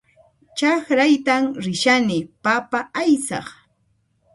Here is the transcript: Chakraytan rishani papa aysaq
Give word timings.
Chakraytan 0.57 1.43
rishani 1.65 2.17
papa 2.43 2.79
aysaq 3.01 3.47